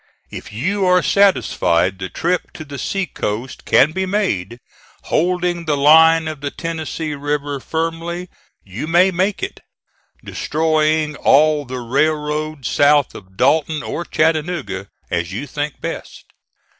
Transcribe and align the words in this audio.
If 0.31 0.51
you 0.51 0.83
are 0.87 1.03
satisfied 1.03 1.99
the 1.99 2.09
trip 2.09 2.51
to 2.53 2.65
the 2.65 2.79
sea 2.79 3.05
coast 3.05 3.65
can 3.65 3.91
be 3.91 4.07
made, 4.07 4.57
holding 5.03 5.65
the 5.65 5.77
line 5.77 6.27
of 6.27 6.41
the 6.41 6.49
Tennessee 6.49 7.13
River 7.13 7.59
firmly, 7.59 8.27
you 8.63 8.87
may 8.87 9.11
make 9.11 9.43
it, 9.43 9.59
destroying 10.23 11.15
all 11.17 11.65
the 11.65 11.81
railroad 11.81 12.65
south 12.65 13.13
of 13.13 13.37
Dalton 13.37 13.83
or 13.83 14.03
Chattanooga, 14.03 14.87
as 15.11 15.31
you 15.33 15.45
think 15.45 15.79
best. 15.81 16.25